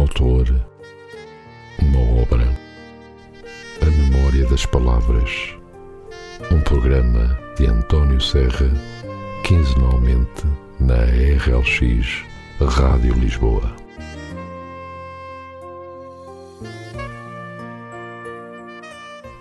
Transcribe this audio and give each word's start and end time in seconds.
autor, 0.00 0.48
uma 1.78 2.22
obra, 2.22 2.48
a 3.82 3.84
memória 3.84 4.46
das 4.46 4.64
palavras, 4.64 5.54
um 6.50 6.60
programa 6.62 7.38
de 7.58 7.66
António 7.66 8.18
Serra, 8.18 8.70
quinzenalmente 9.44 10.46
na 10.80 10.94
RLX 11.04 12.24
Rádio 12.60 13.12
Lisboa. 13.14 13.76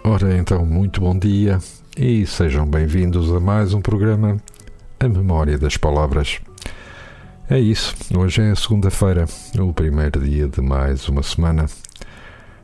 Ora 0.04 0.36
então, 0.38 0.66
muito 0.66 1.00
bom 1.00 1.18
dia 1.18 1.60
e 1.98 2.26
sejam 2.26 2.66
bem-vindos 2.66 3.32
a 3.32 3.40
mais 3.40 3.74
um 3.74 3.82
programa, 3.82 4.36
A 5.00 5.08
Memória 5.08 5.58
das 5.58 5.78
Palavras. 5.78 6.42
É 7.52 7.58
isso, 7.60 7.96
hoje 8.16 8.44
é 8.44 8.54
segunda-feira, 8.54 9.26
o 9.58 9.74
primeiro 9.74 10.24
dia 10.24 10.48
de 10.48 10.62
mais 10.62 11.10
uma 11.10 11.24
semana. 11.24 11.66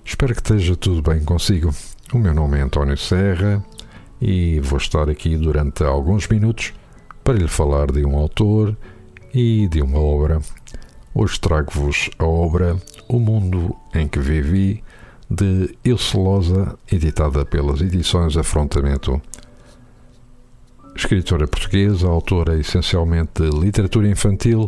Espero 0.06 0.32
que 0.36 0.42
esteja 0.42 0.76
tudo 0.76 1.02
bem 1.02 1.24
consigo. 1.24 1.74
O 2.14 2.20
meu 2.20 2.36
nome 2.36 2.60
é 2.60 2.62
António 2.62 2.96
Serra 2.96 3.66
e 4.22 4.60
vou 4.60 4.78
estar 4.78 5.10
aqui 5.10 5.38
durante 5.38 5.84
alguns 5.84 6.28
minutos 6.28 6.72
para 7.24 7.34
lhe 7.34 7.48
falar 7.48 7.92
de 7.92 8.06
um 8.06 8.16
autor 8.16 8.78
e 9.34 9.68
de 9.70 9.82
uma 9.82 9.98
obra. 9.98 10.40
Hoje 11.16 11.40
trago-vos 11.40 12.12
a 12.20 12.26
obra 12.26 12.78
O 13.08 13.18
Mundo 13.18 13.76
em 13.92 14.08
que 14.08 14.20
Vivi, 14.20 14.84
de 15.28 15.76
Ilse 15.84 16.16
Loza, 16.16 16.78
editada 16.92 17.44
pelas 17.44 17.82
edições 17.82 18.38
Afrontamento 18.38 19.20
escritora 20.96 21.46
portuguesa, 21.48 22.08
autora 22.08 22.58
essencialmente 22.58 23.44
de 23.44 23.50
literatura 23.50 24.08
infantil, 24.08 24.66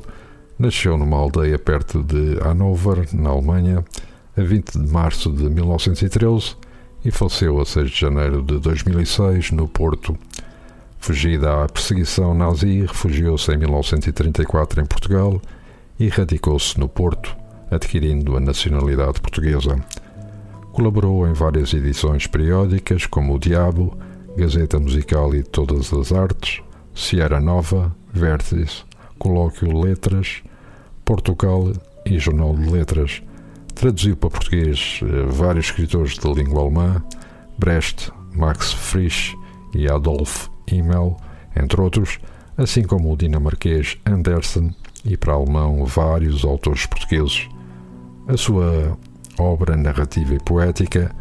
nasceu 0.59 0.97
numa 0.97 1.17
aldeia 1.17 1.57
perto 1.57 2.03
de 2.03 2.37
Hannover, 2.41 3.07
na 3.13 3.29
Alemanha, 3.29 3.85
a 4.35 4.41
20 4.41 4.79
de 4.79 4.91
março 4.91 5.31
de 5.31 5.49
1913 5.49 6.55
e 7.05 7.11
faleceu 7.11 7.59
a 7.59 7.65
6 7.65 7.89
de 7.89 7.99
janeiro 8.01 8.41
de 8.41 8.59
2006 8.59 9.51
no 9.51 9.67
Porto. 9.67 10.17
Fugida 10.99 11.63
à 11.63 11.69
perseguição 11.69 12.33
nazi, 12.33 12.81
refugiou-se 12.81 13.51
em 13.51 13.57
1934 13.57 14.81
em 14.81 14.85
Portugal 14.85 15.41
e 15.99 16.09
radicou-se 16.09 16.77
no 16.79 16.89
Porto, 16.89 17.35
adquirindo 17.71 18.35
a 18.35 18.39
nacionalidade 18.39 19.21
portuguesa. 19.21 19.77
Colaborou 20.73 21.27
em 21.27 21.33
várias 21.33 21.73
edições 21.73 22.27
periódicas, 22.27 23.05
como 23.05 23.35
O 23.35 23.39
Diabo, 23.39 23.97
Gazeta 24.37 24.79
Musical 24.79 25.33
e 25.33 25.41
Todas 25.41 25.91
as 25.91 26.11
Artes, 26.11 26.61
Sierra 26.93 27.39
Nova, 27.41 27.95
Vértice, 28.13 28.83
Colóquio 29.17 29.75
Letras, 29.75 30.43
Portugal 31.03 31.73
e 32.05 32.19
Jornal 32.19 32.55
de 32.55 32.69
Letras. 32.69 33.23
Traduziu 33.73 34.15
para 34.15 34.29
português 34.29 34.99
eh, 35.01 35.23
vários 35.27 35.65
escritores 35.65 36.19
de 36.19 36.31
língua 36.31 36.61
alemã, 36.61 37.03
Brecht, 37.57 38.11
Max 38.35 38.73
Frisch 38.73 39.35
e 39.73 39.89
Adolf 39.89 40.49
Himmel, 40.71 41.17
entre 41.55 41.81
outros, 41.81 42.19
assim 42.55 42.83
como 42.83 43.11
o 43.11 43.17
dinamarquês 43.17 43.97
Andersen 44.05 44.75
e 45.03 45.17
para 45.17 45.33
alemão 45.33 45.83
vários 45.83 46.45
autores 46.45 46.85
portugueses. 46.85 47.49
A 48.27 48.37
sua 48.37 48.95
obra 49.39 49.75
narrativa 49.75 50.35
e 50.35 50.39
poética 50.39 51.11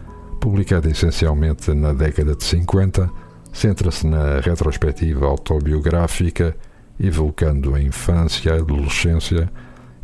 publicada 0.46 0.88
essencialmente 0.88 1.74
na 1.74 1.92
década 1.92 2.36
de 2.36 2.44
50, 2.44 3.10
centra-se 3.52 4.06
na 4.06 4.38
retrospectiva 4.38 5.26
autobiográfica, 5.26 6.56
evocando 7.00 7.74
a 7.74 7.82
infância 7.82 8.48
e 8.48 8.52
a 8.52 8.54
adolescência, 8.54 9.50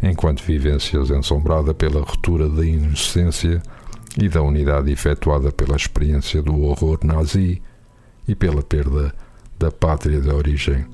enquanto 0.03 0.43
vivências 0.43 1.11
ensombrada 1.11 1.73
pela 1.73 2.01
ruptura 2.01 2.49
da 2.49 2.67
inocência 2.67 3.63
e 4.21 4.29
da 4.29 4.43
unidade 4.43 4.91
efetuada 4.91 5.53
pela 5.53 5.77
experiência 5.77 6.43
do 6.43 6.61
horror 6.63 6.99
nazi 7.05 7.63
e 8.27 8.35
pela 8.35 8.65
perda 8.65 9.15
da 9.57 9.71
pátria 9.71 10.21
de 10.21 10.29
origem. 10.29 10.85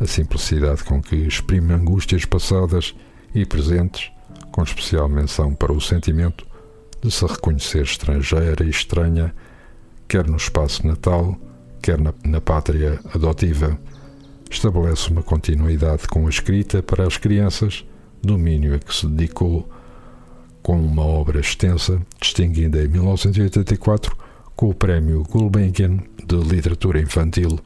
A 0.00 0.06
simplicidade 0.06 0.84
com 0.84 1.02
que 1.02 1.16
exprime 1.16 1.74
angústias 1.74 2.24
passadas 2.24 2.94
e 3.34 3.44
presentes, 3.44 4.10
com 4.50 4.62
especial 4.62 5.06
menção 5.06 5.54
para 5.54 5.70
o 5.70 5.82
sentimento 5.82 6.48
de 7.02 7.10
se 7.10 7.24
reconhecer 7.26 7.82
estrangeira 7.82 8.64
e 8.64 8.70
estranha, 8.70 9.34
quer 10.06 10.26
no 10.28 10.36
espaço 10.36 10.86
natal, 10.86 11.36
quer 11.82 11.98
na, 11.98 12.12
na 12.24 12.40
pátria 12.40 13.00
adotiva. 13.14 13.78
Estabelece 14.50 15.10
uma 15.10 15.22
continuidade 15.22 16.06
com 16.08 16.26
a 16.26 16.30
escrita 16.30 16.82
para 16.82 17.06
as 17.06 17.16
crianças, 17.16 17.84
domínio 18.22 18.74
a 18.74 18.78
que 18.78 18.94
se 18.94 19.06
dedicou 19.06 19.68
com 20.62 20.78
uma 20.78 21.04
obra 21.04 21.40
extensa, 21.40 22.00
distinguida 22.20 22.82
em 22.82 22.88
1984 22.88 24.16
com 24.54 24.68
o 24.68 24.74
Prémio 24.74 25.22
Gulbenkian 25.22 25.98
de 26.26 26.36
Literatura 26.36 27.00
Infantil. 27.00 27.58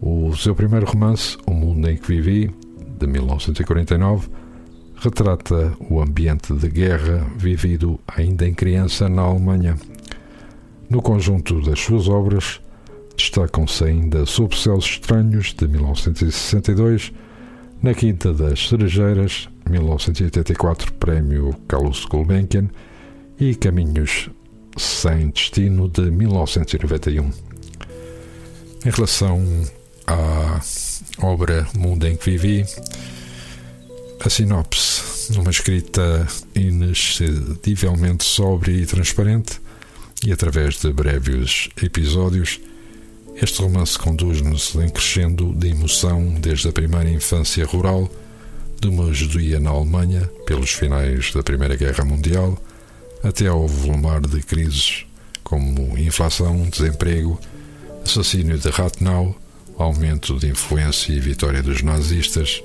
O 0.00 0.34
seu 0.36 0.54
primeiro 0.54 0.86
romance, 0.86 1.36
O 1.46 1.52
Mundo 1.52 1.90
em 1.90 1.96
que 1.96 2.06
Vivi, 2.06 2.54
de 2.98 3.06
1949, 3.06 4.28
retrata 5.00 5.72
o 5.88 6.00
ambiente 6.00 6.52
de 6.52 6.68
guerra 6.68 7.26
vivido 7.36 8.00
ainda 8.06 8.46
em 8.46 8.54
criança 8.54 9.08
na 9.08 9.22
Alemanha. 9.22 9.76
No 10.90 11.00
conjunto 11.00 11.60
das 11.62 11.78
suas 11.78 12.08
obras, 12.08 12.60
destacam-se 13.16 13.84
ainda 13.84 14.26
Sob 14.26 14.56
Céus 14.56 14.84
Estranhos, 14.84 15.54
de 15.54 15.68
1962, 15.68 17.12
Na 17.80 17.94
Quinta 17.94 18.32
das 18.32 18.68
Cerejeiras, 18.68 19.48
1984, 19.68 20.92
Prémio 20.94 21.54
Carlos 21.68 22.04
Gulbenkian, 22.04 22.68
e 23.38 23.54
Caminhos 23.54 24.30
Sem 24.76 25.30
Destino, 25.30 25.88
de 25.88 26.10
1991. 26.10 27.30
Em 28.84 28.90
relação 28.90 29.40
à 30.06 30.60
obra 31.20 31.66
Mundo 31.76 32.06
em 32.06 32.16
que 32.16 32.30
Vivi, 32.30 32.64
a 34.20 34.28
sinopse, 34.28 35.32
numa 35.32 35.50
escrita 35.50 36.26
inexcedivelmente 36.54 38.24
sóbria 38.24 38.72
e 38.72 38.86
transparente, 38.86 39.60
e 40.26 40.32
através 40.32 40.80
de 40.80 40.92
breves 40.92 41.68
episódios, 41.80 42.60
este 43.36 43.62
romance 43.62 43.96
conduz-nos 43.96 44.74
em 44.74 44.88
crescendo 44.88 45.52
de 45.54 45.68
emoção 45.68 46.34
desde 46.40 46.68
a 46.68 46.72
primeira 46.72 47.08
infância 47.08 47.64
rural 47.64 48.10
de 48.80 48.88
uma 48.88 49.12
judia 49.12 49.60
na 49.60 49.70
Alemanha, 49.70 50.28
pelos 50.46 50.72
finais 50.72 51.32
da 51.32 51.42
Primeira 51.42 51.76
Guerra 51.76 52.04
Mundial, 52.04 52.60
até 53.22 53.46
ao 53.46 53.66
volumar 53.66 54.20
de 54.20 54.40
crises 54.42 55.04
como 55.44 55.96
inflação, 55.96 56.68
desemprego, 56.68 57.40
assassínio 58.04 58.58
de 58.58 58.68
Rathenau, 58.68 59.36
aumento 59.76 60.38
de 60.38 60.48
influência 60.48 61.12
e 61.12 61.20
vitória 61.20 61.62
dos 61.62 61.82
nazistas, 61.82 62.62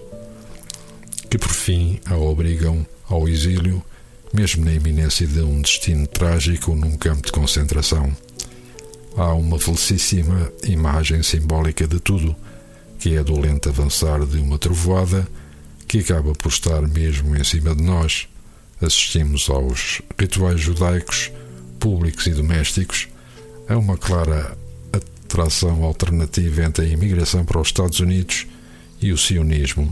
que 1.34 1.38
por 1.40 1.50
fim 1.50 2.00
a 2.06 2.16
obrigam 2.16 2.86
ao 3.10 3.28
exílio, 3.28 3.84
mesmo 4.32 4.64
na 4.64 4.72
iminência 4.72 5.26
de 5.26 5.40
um 5.40 5.64
destino 5.64 6.06
trágico 6.06 6.76
num 6.76 6.96
campo 6.96 7.26
de 7.26 7.32
concentração. 7.32 8.16
Há 9.18 9.34
uma 9.34 9.58
felicíssima 9.58 10.54
imagem 10.64 11.24
simbólica 11.24 11.88
de 11.88 12.00
tudo, 12.00 12.36
que 13.00 13.16
é 13.16 13.24
do 13.24 13.40
lento 13.40 13.68
avançar 13.68 14.24
de 14.28 14.38
uma 14.38 14.60
trovoada 14.60 15.28
que 15.88 16.02
acaba 16.02 16.34
por 16.34 16.50
estar 16.50 16.84
mesmo 16.84 17.36
em 17.36 17.44
cima 17.44 17.74
de 17.74 17.82
nós. 17.82 18.28
Assistimos 18.80 19.50
aos 19.50 20.04
rituais 20.20 20.62
judaicos, 20.62 21.32
públicos 21.80 22.28
e 22.28 22.30
domésticos, 22.30 23.08
a 23.68 23.76
uma 23.76 23.98
clara 23.98 24.56
atração 24.92 25.84
alternativa 25.84 26.64
entre 26.64 26.86
a 26.86 26.88
imigração 26.88 27.44
para 27.44 27.60
os 27.60 27.70
Estados 27.70 28.00
Unidos 28.00 28.46
e 29.02 29.12
o 29.12 29.18
sionismo 29.18 29.92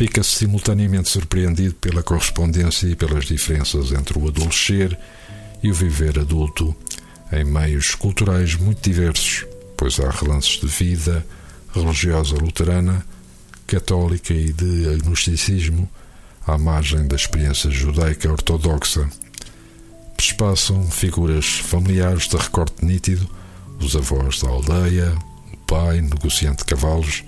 fica-se 0.00 0.30
simultaneamente 0.30 1.10
surpreendido 1.10 1.74
pela 1.74 2.02
correspondência 2.02 2.86
e 2.86 2.96
pelas 2.96 3.26
diferenças 3.26 3.92
entre 3.92 4.18
o 4.18 4.28
adolescer 4.28 4.98
e 5.62 5.70
o 5.70 5.74
viver 5.74 6.18
adulto 6.18 6.74
em 7.30 7.44
meios 7.44 7.94
culturais 7.94 8.54
muito 8.54 8.80
diversos, 8.80 9.44
pois 9.76 10.00
há 10.00 10.08
relances 10.08 10.58
de 10.58 10.66
vida 10.66 11.22
religiosa 11.74 12.34
luterana, 12.34 13.04
católica 13.66 14.32
e 14.32 14.54
de 14.54 14.88
agnosticismo 14.88 15.86
à 16.46 16.56
margem 16.56 17.06
da 17.06 17.16
experiência 17.16 17.70
judaica 17.70 18.32
ortodoxa. 18.32 19.06
Espaçam 20.18 20.82
figuras 20.90 21.58
familiares 21.58 22.26
de 22.26 22.38
recorte 22.38 22.82
nítido, 22.82 23.28
os 23.78 23.94
avós 23.94 24.40
da 24.40 24.48
aldeia, 24.48 25.14
o 25.52 25.58
pai, 25.58 26.00
negociante 26.00 26.60
de 26.60 26.64
cavalos, 26.64 27.22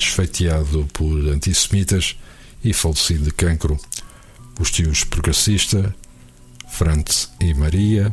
desfeiteado 0.00 0.88
por 0.92 1.28
antissemitas 1.28 2.16
e 2.64 2.72
falecido 2.72 3.24
de 3.24 3.30
cancro, 3.30 3.78
os 4.58 4.70
tios 4.70 5.04
progressista, 5.04 5.94
Franz 6.68 7.30
e 7.40 7.52
Maria, 7.54 8.12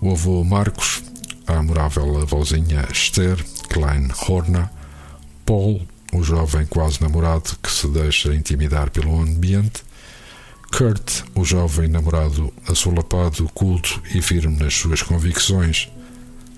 o 0.00 0.12
avô 0.12 0.44
Marcos, 0.44 1.02
a 1.46 1.58
amorável 1.58 2.20
avózinha 2.20 2.86
Esther 2.92 3.42
Klein 3.68 4.08
Horner, 4.26 4.68
Paul, 5.46 5.86
o 6.12 6.22
jovem 6.22 6.66
quase 6.66 7.00
namorado 7.00 7.56
que 7.62 7.70
se 7.70 7.88
deixa 7.88 8.34
intimidar 8.34 8.90
pelo 8.90 9.18
ambiente, 9.18 9.82
Kurt, 10.76 11.22
o 11.34 11.44
jovem 11.44 11.88
namorado 11.88 12.52
assolapado, 12.66 13.48
culto 13.52 14.02
e 14.14 14.22
firme 14.22 14.56
nas 14.56 14.74
suas 14.74 15.02
convicções. 15.02 15.90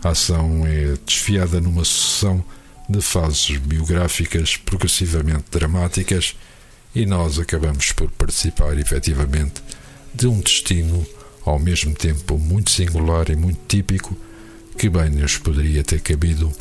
A 0.05 0.11
ação 0.11 0.65
é 0.67 0.97
desfiada 1.05 1.61
numa 1.61 1.85
sucessão 1.85 2.45
de 2.89 3.01
fases 3.01 3.57
biográficas 3.57 4.57
progressivamente 4.57 5.45
dramáticas 5.51 6.35
e 6.95 7.07
nós 7.07 7.39
acabamos 7.39 7.93
por 7.93 8.11
participar 8.11 8.79
efetivamente 8.79 9.63
de 10.15 10.27
um 10.27 10.41
destino 10.41 11.07
ao 11.45 11.59
mesmo 11.59 11.95
tempo 11.95 12.39
muito 12.39 12.71
singular 12.71 13.29
e 13.31 13.37
muito 13.37 13.61
típico 13.67 14.17
que 14.79 14.89
bem 14.89 15.11
nos 15.11 15.39
poderia 15.39 15.83
ter 15.83 16.01
cabido. 16.01 16.53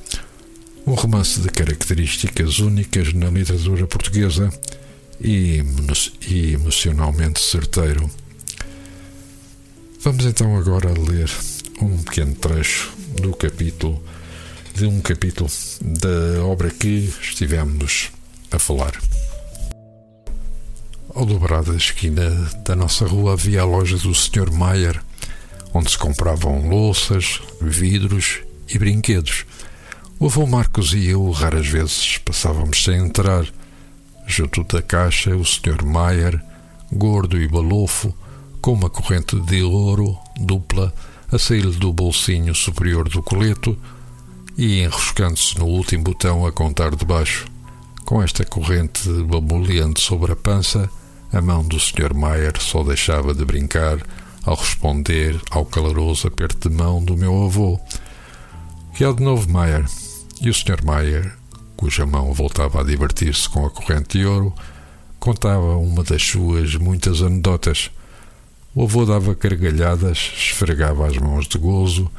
Um 0.85 0.93
romance 0.93 1.39
de 1.39 1.49
características 1.49 2.59
únicas 2.59 3.13
na 3.13 3.29
literatura 3.29 3.87
portuguesa 3.87 4.49
e, 5.21 5.63
e 6.27 6.53
emocionalmente 6.53 7.39
certeiro. 7.39 8.09
Vamos 10.01 10.25
então 10.25 10.57
agora 10.57 10.89
ler 10.89 11.29
um 11.81 11.97
pequeno 12.03 12.35
trecho 12.35 12.93
do 13.21 13.33
capítulo 13.33 14.03
de 14.73 14.87
um 14.87 14.99
capítulo 15.01 15.49
da 15.81 16.43
obra 16.43 16.71
que 16.71 17.13
estivemos 17.21 18.11
a 18.51 18.57
falar. 18.57 18.99
Ao 21.13 21.25
dobrar 21.25 21.63
da 21.63 21.75
esquina 21.75 22.27
da 22.65 22.75
nossa 22.75 23.05
rua 23.05 23.33
havia 23.33 23.61
a 23.61 23.65
loja 23.65 23.97
do 23.97 24.15
Sr. 24.15 24.51
Maier, 24.51 24.99
onde 25.73 25.91
se 25.91 25.97
compravam 25.97 26.67
louças, 26.67 27.39
vidros 27.61 28.39
e 28.67 28.79
brinquedos. 28.79 29.45
O 30.19 30.25
avô 30.25 30.47
Marcos 30.47 30.93
e 30.93 31.07
eu 31.07 31.29
raras 31.29 31.67
vezes 31.67 32.17
passávamos 32.17 32.83
sem 32.83 32.97
entrar. 32.97 33.45
Junto 34.25 34.63
da 34.63 34.81
caixa, 34.81 35.35
o 35.35 35.45
Sr. 35.45 35.83
Maier, 35.85 36.43
gordo 36.91 37.39
e 37.39 37.47
balofo, 37.47 38.11
com 38.59 38.73
uma 38.73 38.89
corrente 38.89 39.39
de 39.39 39.61
ouro 39.61 40.17
dupla 40.35 40.91
a 41.31 41.37
sair-lhe 41.37 41.77
do 41.77 41.93
bolsinho 41.93 42.55
superior 42.55 43.07
do 43.07 43.21
coleto 43.21 43.77
e 44.57 44.81
enroscando-se 44.81 45.57
no 45.57 45.65
último 45.65 46.03
botão 46.03 46.45
a 46.45 46.51
contar 46.51 46.95
de 46.95 47.05
baixo. 47.05 47.47
Com 48.05 48.21
esta 48.21 48.45
corrente 48.45 49.09
bamboleante 49.23 50.01
sobre 50.01 50.31
a 50.31 50.35
pança, 50.35 50.89
a 51.31 51.41
mão 51.41 51.63
do 51.63 51.79
Sr. 51.79 52.13
Maier 52.13 52.53
só 52.59 52.83
deixava 52.83 53.33
de 53.33 53.43
brincar 53.43 53.97
ao 54.45 54.55
responder 54.55 55.39
ao 55.49 55.65
caloroso 55.65 56.27
aperto 56.27 56.69
de 56.69 56.75
mão 56.75 57.03
do 57.03 57.17
meu 57.17 57.45
avô. 57.45 57.79
Que 58.93 59.03
é 59.03 59.11
de 59.11 59.23
novo, 59.23 59.49
Maier? 59.49 59.85
E 60.41 60.49
o 60.49 60.53
Sr. 60.53 60.83
Maier, 60.83 61.35
cuja 61.75 62.05
mão 62.05 62.33
voltava 62.33 62.81
a 62.81 62.83
divertir-se 62.83 63.49
com 63.49 63.65
a 63.65 63.71
corrente 63.71 64.19
de 64.19 64.25
ouro, 64.25 64.53
contava 65.19 65.77
uma 65.77 66.03
das 66.03 66.21
suas 66.21 66.75
muitas 66.75 67.21
anedotas. 67.21 67.89
O 68.75 68.83
avô 68.83 69.05
dava 69.05 69.33
gargalhadas, 69.33 70.31
esfregava 70.35 71.07
as 71.07 71.17
mãos 71.17 71.47
de 71.47 71.57
gozo, 71.57 72.11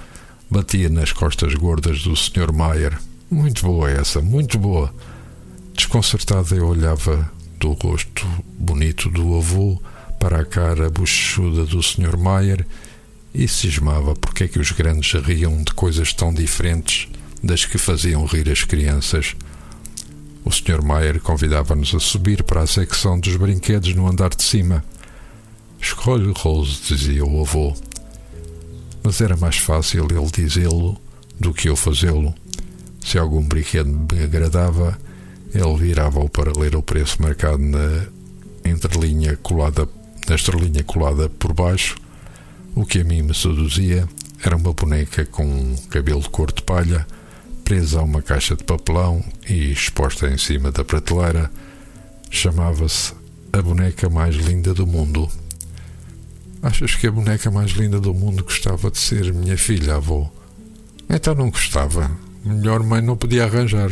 batia 0.55 0.89
nas 0.89 1.11
costas 1.11 1.53
gordas 1.57 2.05
do 2.05 2.15
Sr. 2.15 2.53
Maier. 2.53 2.97
Muito 3.29 3.65
boa 3.65 3.91
essa, 3.91 4.23
muito 4.23 4.57
boa. 4.57 4.95
Desconcertada, 5.75 6.55
eu 6.55 6.69
olhava 6.69 7.29
do 7.59 7.73
rosto 7.73 8.25
bonito 8.57 9.11
do 9.11 9.37
avô 9.37 9.83
para 10.21 10.43
a 10.43 10.45
cara 10.45 10.89
bochechuda 10.89 11.65
do 11.65 11.83
Sr. 11.83 12.17
Maier 12.17 12.65
e 13.35 13.49
cismava 13.49 14.15
porque 14.15 14.45
é 14.45 14.49
que 14.49 14.61
os 14.61 14.71
grandes 14.71 15.21
riam 15.25 15.61
de 15.61 15.75
coisas 15.75 16.13
tão 16.13 16.33
diferentes 16.33 17.09
das 17.43 17.65
que 17.65 17.77
faziam 17.77 18.25
rir 18.25 18.49
as 18.49 18.63
crianças. 18.63 19.35
O 20.45 20.53
Sr. 20.53 20.85
Maier 20.85 21.21
convidava-nos 21.21 21.93
a 21.97 21.99
subir 21.99 22.45
para 22.45 22.61
a 22.61 22.67
secção 22.69 23.19
dos 23.19 23.35
brinquedos 23.35 23.93
no 23.93 24.09
andar 24.09 24.31
de 24.31 24.45
cima. 24.45 24.85
Escolhe 25.81 26.33
Rose, 26.37 26.79
dizia 26.87 27.25
o 27.25 27.41
avô. 27.41 27.75
Mas 29.05 29.21
era 29.21 29.37
mais 29.37 29.59
fácil 29.59 30.09
ele 30.11 30.31
dizê-lo 30.33 30.99
do 31.39 31.53
que 31.53 31.69
eu 31.69 31.77
fazê-lo. 31.77 32.35
Se 33.05 33.19
algum 33.19 33.43
brinquedo 33.43 33.91
me 33.91 34.25
agradava, 34.25 34.99
ele 35.55 35.77
virava-o 35.77 36.29
para 36.29 36.59
ler 36.59 36.75
o 36.75 36.83
preço 36.83 37.21
marcado 37.21 37.59
na 37.59 38.07
entrelinha 38.65 39.37
colada, 39.37 39.87
na 40.27 40.35
estrelinha 40.35 40.83
colada 40.83 41.29
por 41.29 41.53
baixo. 41.53 41.97
O 42.75 42.87
que 42.87 43.01
a 43.01 43.05
mim 43.05 43.21
me 43.21 43.35
seduzia 43.35 44.09
era 44.43 44.57
uma 44.57 44.73
boneca 44.73 45.27
com 45.27 45.45
um 45.45 45.77
cabelo 45.91 46.23
de 46.23 46.31
cor 46.31 46.51
de 46.51 46.63
palha, 46.63 47.07
presa 47.63 48.01
a 48.01 48.03
uma 48.03 48.23
caixa 48.23 48.57
de 48.57 48.65
papelão 48.65 49.23
e 49.47 49.71
exposta 49.71 50.29
em 50.29 50.39
cima 50.39 50.73
da 50.73 50.83
prateleira. 50.83 51.51
Chamava-se 52.31 53.13
a 53.53 53.61
boneca 53.61 54.09
mais 54.09 54.35
linda 54.35 54.73
do 54.73 54.87
mundo. 54.87 55.29
Achas 56.65 56.95
que 56.95 57.07
a 57.07 57.13
boneca 57.13 57.51
mais 57.51 57.73
linda 57.73 58.01
do 58.01 58.15
mundo 58.15 58.43
gostava 58.43 58.91
de 58.91 58.97
ser 58.97 59.35
minha 59.35 59.55
filha, 59.55 59.97
avô? 59.97 60.27
Então 61.11 61.35
não 61.35 61.51
gostava. 61.51 62.11
Melhor 62.43 62.83
mãe 62.83 63.03
não 63.03 63.19
podia 63.19 63.45
arranjar. 63.45 63.91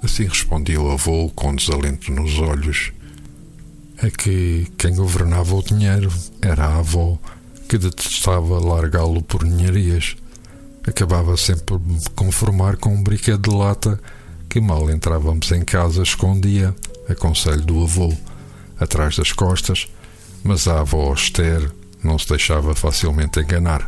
Assim 0.00 0.28
respondia 0.28 0.80
o 0.80 0.88
avô 0.88 1.28
com 1.34 1.56
desalento 1.56 2.12
nos 2.12 2.38
olhos. 2.38 2.92
É 4.00 4.08
que 4.08 4.68
quem 4.78 4.94
governava 4.94 5.52
o 5.56 5.60
dinheiro 5.60 6.12
era 6.40 6.64
a 6.64 6.78
avó, 6.78 7.18
que 7.68 7.76
detestava 7.76 8.60
largá-lo 8.60 9.20
por 9.20 9.42
ninharias. 9.42 10.14
Acabava 10.86 11.36
sempre 11.36 11.64
por 11.64 11.80
me 11.80 11.98
conformar 12.14 12.76
com 12.76 12.94
um 12.94 13.02
brinquedo 13.02 13.50
de 13.50 13.56
lata 13.56 14.00
que 14.48 14.60
mal 14.60 14.88
entrávamos 14.88 15.50
em 15.50 15.64
casa 15.64 16.04
escondia, 16.04 16.72
a 17.08 17.16
conselho 17.16 17.62
do 17.62 17.82
avô, 17.82 18.16
atrás 18.78 19.16
das 19.16 19.32
costas, 19.32 19.88
mas 20.42 20.66
a 20.68 20.80
avó 20.80 21.12
Esther 21.12 21.70
não 22.02 22.18
se 22.18 22.28
deixava 22.28 22.74
facilmente 22.74 23.40
enganar. 23.40 23.86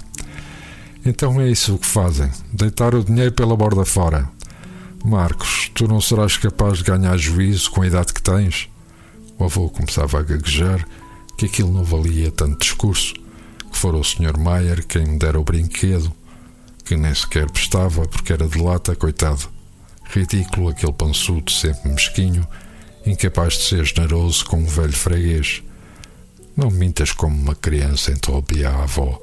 Então 1.05 1.41
é 1.41 1.49
isso 1.49 1.79
que 1.79 1.87
fazem: 1.87 2.31
deitar 2.53 2.95
o 2.95 3.05
dinheiro 3.05 3.33
pela 3.33 3.57
borda 3.57 3.85
fora. 3.85 4.29
Marcos, 5.05 5.71
tu 5.75 5.89
não 5.89 6.01
serás 6.01 6.37
capaz 6.37 6.79
de 6.79 6.85
ganhar 6.85 7.17
juízo 7.17 7.71
com 7.71 7.83
a 7.83 7.87
idade 7.87 8.13
que 8.13 8.23
tens? 8.23 8.69
O 9.39 9.45
avô 9.45 9.71
começava 9.71 10.19
a 10.19 10.23
gaguejar 10.23 10.87
que 11.39 11.47
aquilo 11.47 11.73
não 11.73 11.83
valia 11.83 12.31
tanto 12.31 12.59
discurso, 12.59 13.15
que 13.15 13.79
fora 13.79 13.97
o 13.97 14.05
Sr. 14.05 14.39
Maier 14.39 14.87
quem 14.87 15.07
me 15.07 15.19
dera 15.19 15.41
o 15.41 15.45
brinquedo, 15.45 16.13
que 16.85 16.95
nem 16.97 17.15
sequer 17.15 17.51
prestava 17.51 18.07
porque 18.07 18.35
era 18.35 18.47
de 18.47 18.59
lata, 18.59 18.95
coitado. 18.95 19.49
Ridículo 20.05 20.69
aquele 20.69 20.93
pançudo 20.93 21.51
sempre 21.51 21.91
mesquinho, 21.91 22.47
incapaz 23.07 23.55
de 23.55 23.63
ser 23.63 23.85
generoso 23.87 24.45
com 24.45 24.59
um 24.59 24.67
velho 24.67 24.93
freguês. 24.93 25.63
Não 26.61 26.71
mintas 26.71 27.11
como 27.11 27.35
uma 27.35 27.55
criança, 27.55 28.13
interrompia 28.13 28.69
a 28.69 28.83
avó. 28.83 29.19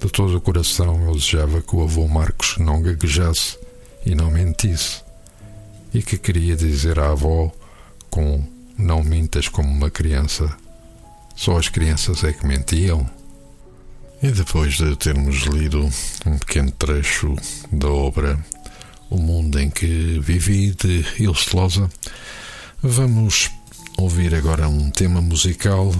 De 0.00 0.08
todo 0.08 0.36
o 0.36 0.40
coração 0.40 1.06
eu 1.06 1.14
desejava 1.14 1.60
que 1.60 1.74
o 1.74 1.82
avô 1.82 2.06
Marcos 2.06 2.56
não 2.56 2.80
gaguejasse 2.80 3.58
e 4.06 4.14
não 4.14 4.30
mentisse, 4.30 5.02
e 5.92 6.00
que 6.04 6.16
queria 6.16 6.54
dizer 6.54 7.00
à 7.00 7.10
avó 7.10 7.50
com 8.08 8.44
não 8.78 9.02
mintas 9.02 9.48
como 9.48 9.68
uma 9.68 9.90
criança. 9.90 10.56
Só 11.34 11.58
as 11.58 11.66
crianças 11.68 12.22
é 12.22 12.32
que 12.32 12.46
mentiam. 12.46 13.10
E 14.22 14.30
depois 14.30 14.74
de 14.74 14.94
termos 14.94 15.38
lido 15.38 15.90
um 16.24 16.38
pequeno 16.38 16.70
trecho 16.70 17.34
da 17.72 17.88
obra 17.88 18.38
O 19.10 19.16
Mundo 19.16 19.58
em 19.58 19.68
que 19.68 20.20
Vivi, 20.20 20.76
de 20.80 21.04
Ilse 21.18 21.56
Loza, 21.56 21.90
vamos 22.80 23.50
ouvir 23.98 24.32
agora 24.32 24.68
um 24.68 24.92
tema 24.92 25.20
musical 25.20 25.92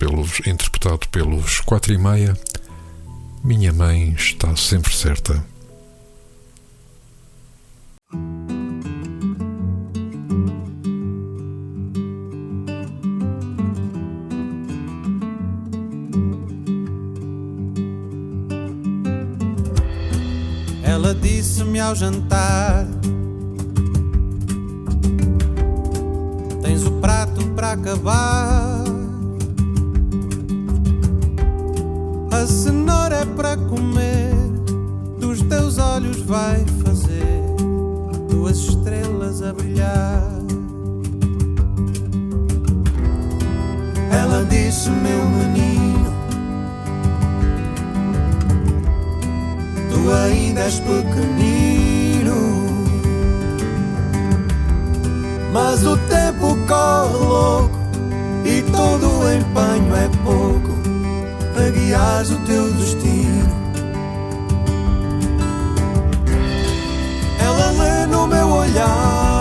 pelos, 0.00 0.40
interpretado 0.46 1.06
pelos 1.10 1.60
Quatro 1.60 1.92
e 1.92 1.98
Meia. 1.98 2.34
Minha 3.44 3.70
mãe 3.70 4.14
está 4.16 4.56
sempre 4.56 4.92
certa. 4.94 5.44
Ela 20.82 21.14
disse-me 21.14 21.78
ao 21.78 21.94
jantar: 21.94 22.86
Tens 26.62 26.84
o 26.84 26.92
prato 27.00 27.46
para 27.54 27.72
acabar. 27.72 28.89
A 32.30 32.46
cenoura 32.46 33.16
é 33.16 33.24
para 33.26 33.56
comer, 33.56 34.34
dos 35.18 35.42
teus 35.42 35.78
olhos 35.78 36.22
vai 36.22 36.64
fazer 36.84 37.42
duas 38.30 38.56
estrelas 38.56 39.42
a 39.42 39.52
brilhar. 39.52 40.22
Ela 44.12 44.44
disse, 44.44 44.90
meu 44.90 45.24
menino, 45.24 46.14
tu 49.90 50.12
ainda 50.12 50.60
és 50.60 50.78
pequenino, 50.80 52.34
mas 55.52 55.84
o 55.84 55.96
tempo 55.96 56.56
corre 56.68 57.24
louco 57.24 57.78
e 58.44 58.62
todo 58.70 59.06
o 59.06 59.32
empenho 59.32 59.96
é 59.96 60.08
pouco 60.24 60.79
para 61.54 61.70
guiar 61.70 62.24
o 62.24 62.38
teu 62.46 62.72
destino. 62.72 63.48
Ela 67.38 67.70
lê 67.72 68.06
no 68.06 68.26
meu 68.26 68.48
olhar. 68.48 69.39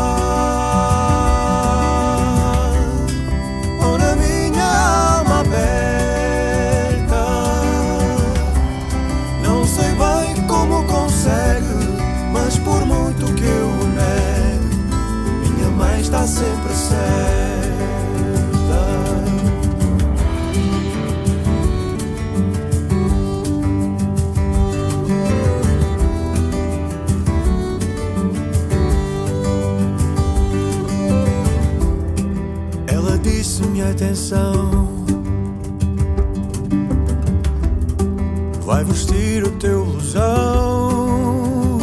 Vai 38.69 38.83
vestir 38.83 39.43
o 39.43 39.49
teu 39.53 39.83
ilusão. 39.83 41.79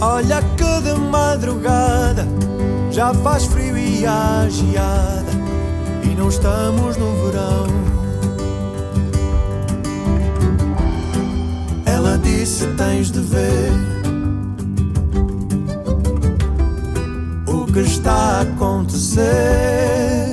Olha 0.00 0.40
de 0.40 0.94
madrugada 1.10 2.24
já 2.92 3.12
faz 3.14 3.46
frio 3.46 3.76
e 3.76 4.06
há 4.06 4.46
geada 4.48 5.32
e 6.04 6.14
não 6.14 6.28
estamos 6.28 6.96
no 6.96 7.12
verão. 7.24 7.66
Ela 11.84 12.16
disse: 12.18 12.64
Tens 12.76 13.10
de 13.10 13.18
ver 13.18 13.72
o 17.44 17.66
que 17.72 17.80
está 17.80 18.12
a 18.12 18.40
acontecer. 18.42 20.27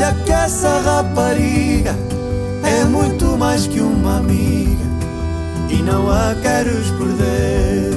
Olha 0.00 0.14
que 0.24 0.32
essa 0.32 0.80
rapariga 0.80 1.94
é 2.62 2.84
muito 2.86 3.36
mais 3.36 3.66
que 3.66 3.82
uma 3.82 4.16
amiga 4.16 4.82
e 5.68 5.74
não 5.82 6.10
a 6.10 6.34
queres 6.40 6.88
perder. 6.92 7.92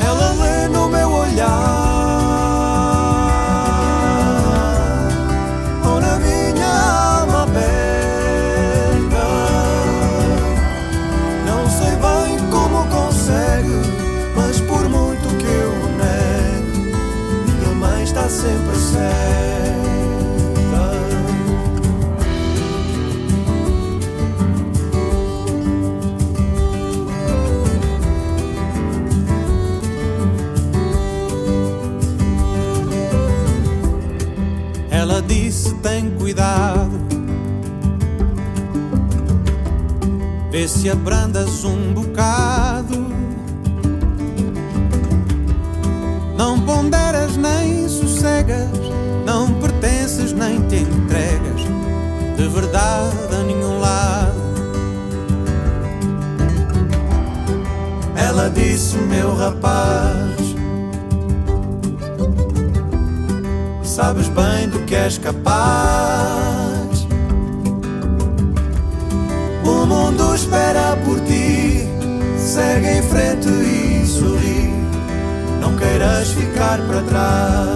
Ela 0.00 0.32
lê 0.34 0.68
no 0.68 0.88
meu 0.88 1.10
olhar. 1.10 1.95
Sempre 18.46 18.76
certa. 18.76 19.16
disse: 35.26 35.74
tem 35.76 36.10
cuidado. 36.10 37.06
Vê 40.50 40.68
se 40.68 40.88
abrandas 40.88 41.64
um 41.64 41.92
bocado. 41.92 42.65
Sossegas, 48.46 48.70
não 49.24 49.52
pertences 49.54 50.32
nem 50.32 50.60
te 50.68 50.76
entregas 50.76 51.62
de 52.36 52.48
verdade 52.48 53.34
a 53.34 53.42
nenhum 53.42 53.80
lado. 53.80 54.46
Ela 58.16 58.48
disse, 58.50 58.96
meu 58.98 59.34
rapaz. 59.34 60.36
sabes 63.82 64.28
bem 64.28 64.68
do 64.68 64.80
que 64.80 64.94
és 64.94 65.16
capaz. 65.16 67.06
O 69.64 69.86
mundo 69.86 70.34
espera 70.34 70.98
por 71.02 71.18
ti, 71.20 71.88
segue 72.36 72.98
em 72.98 73.02
frente 73.02 73.48
e 73.48 74.06
sorri. 74.06 74.70
Não 75.62 75.74
queiras 75.76 76.28
ficar 76.28 76.78
para 76.86 77.00
trás. 77.02 77.75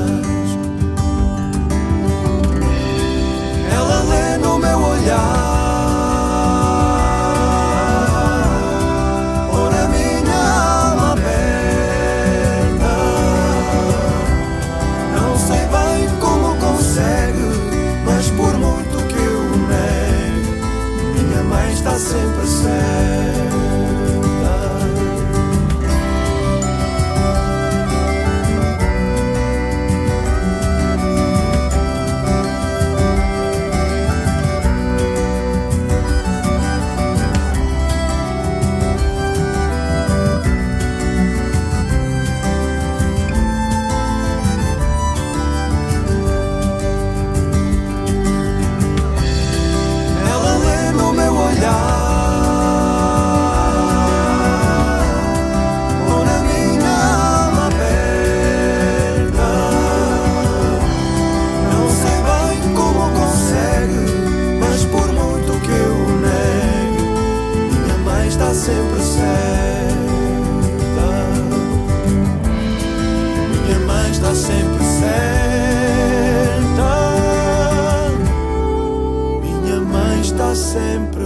Sempre 80.55 81.25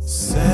certa. 0.00 0.46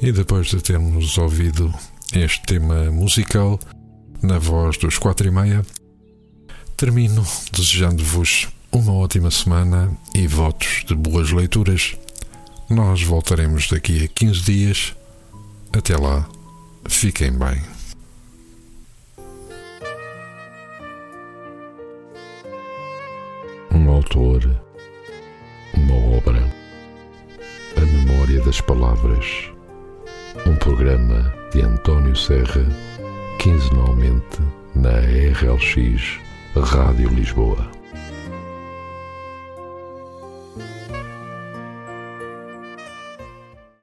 E 0.00 0.12
depois 0.12 0.48
de 0.48 0.60
termos 0.60 1.16
ouvido 1.18 1.72
este 2.12 2.42
tema 2.42 2.90
musical 2.90 3.58
na 4.22 4.38
voz 4.38 4.76
dos 4.78 4.98
quatro 4.98 5.26
e 5.26 5.30
meia, 5.30 5.64
termino 6.76 7.24
desejando-vos 7.52 8.48
uma 8.72 8.92
ótima 8.92 9.30
semana 9.30 9.96
e 10.14 10.26
votos 10.26 10.84
de 10.86 10.94
boas 10.94 11.30
leituras. 11.30 11.96
Nós 12.68 13.02
voltaremos 13.02 13.68
daqui 13.68 14.04
a 14.04 14.08
15 14.08 14.40
dias. 14.40 14.94
Até 15.72 15.96
lá, 15.96 16.28
fiquem 16.88 17.32
bem. 17.32 17.73
Autor, 24.14 24.48
uma 25.74 26.16
obra, 26.16 26.40
a 27.76 27.80
memória 27.80 28.40
das 28.42 28.60
palavras. 28.60 29.50
Um 30.46 30.54
programa 30.56 31.34
de 31.52 31.62
António 31.62 32.14
Serra, 32.14 32.64
quinzenalmente 33.40 34.40
na 34.76 35.00
RLX 35.00 36.20
Rádio 36.54 37.08
Lisboa. 37.08 37.83